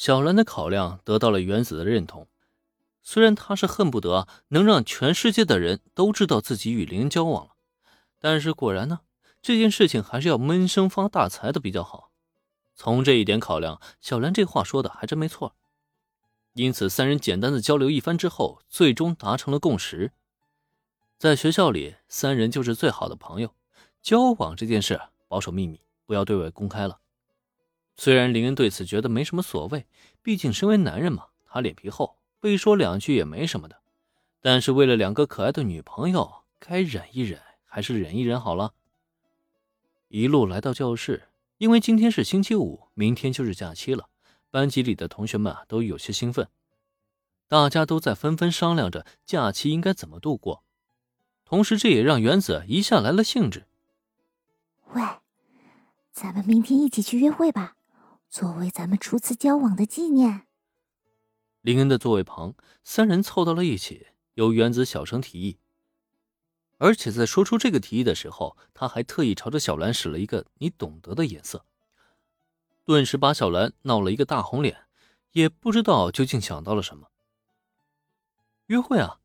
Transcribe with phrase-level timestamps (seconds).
[0.00, 2.26] 小兰的考量得到了原子的认同。
[3.02, 7.50] 虽然他是恨不得能让全世界的人都知道自己与林交往了，
[8.18, 9.00] 但是果然呢，
[9.42, 12.12] 这件事情还是要闷声发大财的比较好。
[12.74, 15.54] 从这一点考量，小兰这话说的还真没错。
[16.54, 20.12] 因此，三人简单的交流一番之后，最终达成了共识。
[21.18, 23.54] 在学校里，三人就是最好的朋友，
[24.00, 24.98] 交往这件事
[25.28, 26.99] 保守秘密，不要对外公开了。
[28.02, 29.84] 虽然林恩对此觉得没什么所谓，
[30.22, 32.16] 毕竟身为男人嘛，他脸皮厚。
[32.40, 33.82] 被说两句也没什么的，
[34.40, 38.72] 但是为了两个可爱的女朋友，该忍一忍还是忍一忍好了。
[40.08, 41.28] 一路来到教室，
[41.58, 44.08] 因为今天是星期五，明天就是假期了，
[44.50, 46.48] 班级里的同学们啊都有些兴奋，
[47.48, 50.64] 大家都在纷纷商量着假期应该怎么度过。
[51.44, 53.66] 同时，这也让原子一下来了兴致。
[54.94, 55.02] 喂，
[56.10, 57.76] 咱们明天一起去约会吧，
[58.30, 60.46] 作为咱们初次交往的纪念。
[61.62, 65.58] 林恩的座位旁，三人凑到了一起，由原子小声提议。
[66.78, 71.64] 而且在说出这个提议的时候，他还特意朝着小兰使了一个“你懂得”的眼色，
[72.84, 74.86] 顿时把小兰闹了一个大红脸，
[75.32, 77.08] 也不知道究竟想到了什么。
[78.66, 79.18] 约会啊，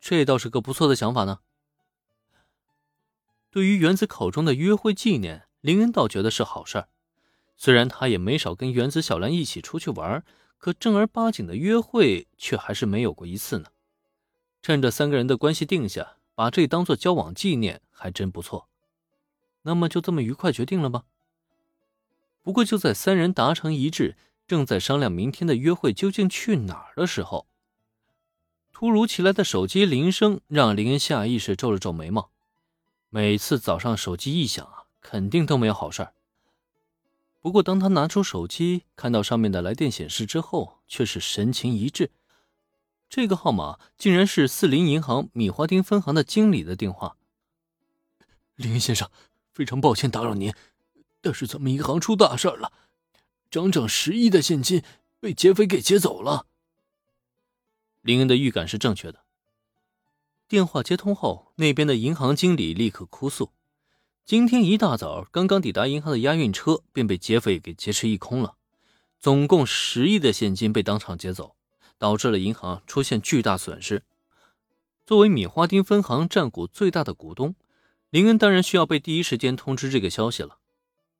[0.00, 1.38] 这倒是个不错的想法呢。
[3.50, 6.88] 对于原子口中的约会纪念，林恩倒觉得是好事儿。
[7.62, 10.24] 虽然他也没少跟原子、小兰一起出去玩。
[10.58, 13.68] 可正儿八经的约会却还是没有过一次呢。
[14.60, 18.68] 趁着三个人的关系定下，把这当做交往纪念，还真不错。
[19.62, 21.04] 那么就这么愉快决定了吧？
[22.42, 24.16] 不过就在三人达成一致，
[24.48, 27.46] 正在商量明天的约会究竟去哪儿的时候，
[28.72, 32.30] 突如其来的手机铃声让林恩下意识皱了皱眉毛。
[33.08, 36.14] 每次早上手机一响啊，肯定都没有好事儿。
[37.42, 42.12] 不过，当他拿出手机，看到上面的来电显示之后，却是神情一滞。
[43.08, 47.16] 这个号码竟然是四林银行米花町分行的经理的电话。
[48.54, 49.10] 林先生，
[49.52, 50.54] 非常抱歉打扰您，
[51.20, 52.72] 但是咱们银行出大事了，
[53.50, 54.84] 整整十亿的现金
[55.18, 56.46] 被劫匪给劫走了。
[58.02, 59.24] 林恩的预感是正确的。
[60.46, 63.50] 电话接通后，那边的银行经理立刻哭诉。
[64.24, 68.54] 今天一大早，刚刚抵达银行的押运车便被劫匪给劫持一空了，
[69.18, 71.56] 总共十亿的现金被当场劫走，
[71.98, 74.04] 导致了银行出现巨大损失。
[75.04, 77.56] 作为米花町分行占股最大的股东，
[78.10, 80.58] 林恩当然需要被第一时间通知这个消息了。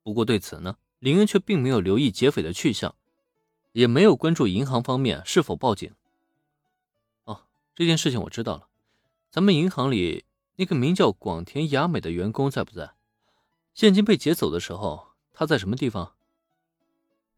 [0.04, 2.94] 不过对此呢，林恩却并没有留意劫匪的去向，
[3.72, 5.92] 也没有关注银行方面是否报警。
[7.24, 7.42] 哦，
[7.74, 8.68] 这件事情我知道了，
[9.28, 10.24] 咱们银行里。
[10.62, 12.92] 那个名叫广田雅美的员工在不在？
[13.74, 16.12] 现金被劫走的时候，他在什么地方？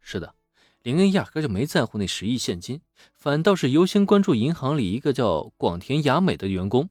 [0.03, 0.35] 是的，
[0.83, 2.83] 林恩压根就没在乎那十亿现金，
[3.15, 6.91] 反倒是优先关注银行里一个叫广田雅美的员工。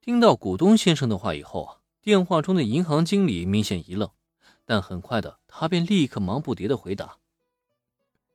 [0.00, 4.08] 听到股东先生的话以后啊，电话中的银行经理明显一愣，
[4.64, 7.16] 但很快的他便立刻忙不迭的回答：“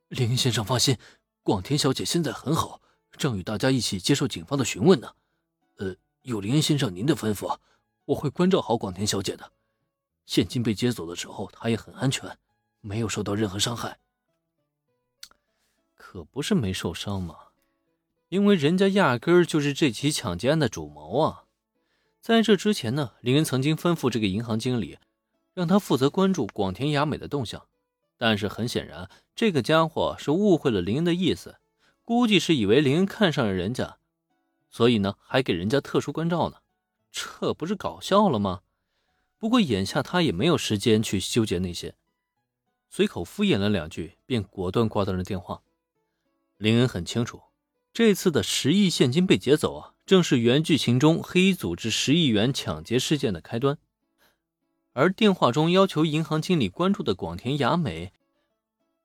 [0.09, 0.97] 林先生放心，
[1.43, 2.81] 广田小姐现在很好，
[3.17, 5.11] 正与大家一起接受警方的询问呢。”。
[6.25, 7.55] 有林恩先生您的吩咐，
[8.05, 9.51] 我会关照好广田小姐的。
[10.25, 12.35] 现金被接走的时候，她也很安全，
[12.81, 13.99] 没有受到任何伤害。
[15.93, 17.35] 可不是没受伤吗？
[18.29, 21.43] 因为人家压根儿就是这起抢劫案的主谋啊！
[22.19, 24.97] 在这之前呢，林恩曾经吩咐这个银行经理，
[25.53, 27.67] 让他负责关注广田雅美的动向。
[28.17, 31.57] 但是很显然，这个家伙是误会了林恩的意思，
[32.03, 33.99] 估计是以为林恩看上了人家。
[34.75, 36.57] 所以呢，还给人家特殊关照呢，
[37.09, 38.59] 这不是搞笑了吗？
[39.37, 41.95] 不过眼下他也没有时间去纠结那些，
[42.89, 45.61] 随口敷衍了两句，便果断挂断了电话。
[46.57, 47.43] 林恩很清楚，
[47.93, 53.77] 这次的十亿现金被劫走啊，正是原剧情中黑衣组织十亿元抢劫事件的开端。
[54.91, 58.11] 而电话中要求银行经理关注的广田雅美，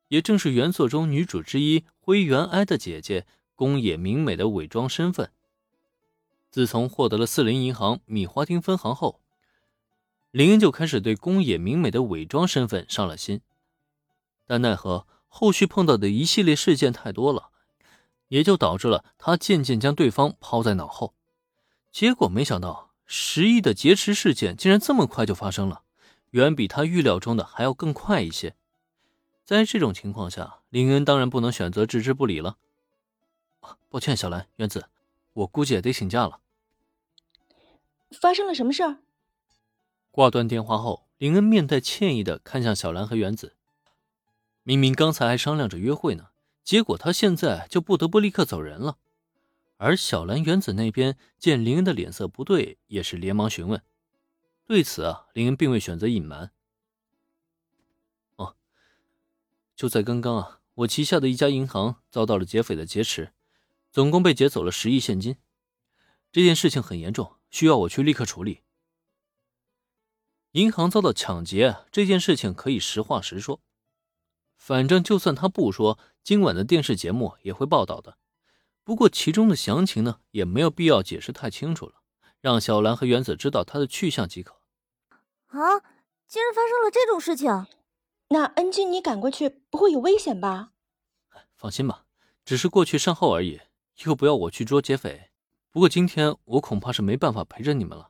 [0.08, 3.24] 也正是原作中女主之一灰原哀的姐姐
[3.54, 5.30] 宫野明美的伪装身份。
[6.50, 9.20] 自从获得了四零银行米花町分行后，
[10.32, 13.40] 林恩就开始对宫野明美的伪装身份上了心，
[14.46, 17.50] 但奈何后续碰到的一系列事件太多了，
[18.28, 21.14] 也就导致了他渐渐将对方抛在脑后。
[21.92, 25.82] 结果没想到十亿的劫持事件竟然这么快就发生了，
[26.30, 28.54] 远比他预料中的还要更快一些。
[29.44, 32.56] 在这种情况下，林恩当然不能选择置之不理了。
[33.88, 34.86] 抱歉，小兰、原子。
[35.32, 36.40] 我估计也得请假了。
[38.10, 38.98] 发生了什么事儿？
[40.10, 43.56] 挂断电话后，林恩面带歉意的看向小兰和原子。
[44.62, 46.30] 明明刚才还商量着约会呢，
[46.64, 48.98] 结果他现在就不得不立刻走人了。
[49.76, 53.80] 而小兰原子那边见林恩的脸色不对，也是连忙询问。
[54.66, 56.50] 对此啊，林恩并未选择隐瞒。
[58.36, 58.56] 哦，
[59.74, 63.32] 就在刚刚啊，我旗下的一家银行遭到了劫匪的劫持，
[63.90, 65.36] 总共被劫走了十亿现金。
[66.32, 68.62] 这件事情很严重，需要我去立刻处理。
[70.52, 73.60] 银行遭到抢劫这件事情可以实话实说，
[74.56, 78.18] 反正就算他不说，今晚的电视节目也会报道的。
[78.82, 82.02] 不过其中的详情呢，也没有必要解释太清楚了，
[82.40, 84.60] 让小兰和原子知道他的去向即可。
[85.46, 85.80] 啊，
[86.26, 87.66] 竟然发生了这种事情！
[88.28, 90.72] 那恩君，你赶过去不会有危险吧？
[91.54, 92.06] 放心吧，
[92.44, 93.60] 只是过去善后而已，
[94.04, 95.30] 又不要我去捉劫匪。
[95.70, 98.09] 不过今天我恐怕是没办法陪着你们了。